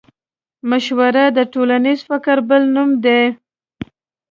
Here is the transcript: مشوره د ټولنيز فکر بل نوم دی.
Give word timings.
مشوره 0.69 1.25
د 1.37 1.39
ټولنيز 1.53 1.99
فکر 2.09 2.37
بل 2.49 2.63
نوم 2.75 2.89
دی. 3.05 3.21